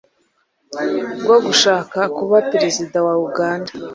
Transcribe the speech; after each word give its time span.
bwo 1.23 1.37
gushaka 1.45 1.99
kuba 2.17 2.37
Perezida 2.51 2.97
wa 3.07 3.13
Uganda. 3.27 3.71